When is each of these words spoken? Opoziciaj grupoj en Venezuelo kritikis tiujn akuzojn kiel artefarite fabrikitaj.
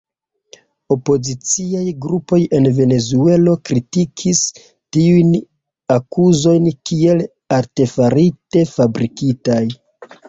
Opoziciaj 0.93 1.81
grupoj 2.05 2.39
en 2.59 2.69
Venezuelo 2.77 3.53
kritikis 3.71 4.41
tiujn 4.97 5.29
akuzojn 5.99 6.73
kiel 6.91 7.25
artefarite 7.61 8.69
fabrikitaj. 8.75 9.65